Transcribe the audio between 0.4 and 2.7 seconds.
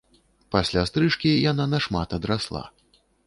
Пасля стрыжкі яна на шмат адрасла.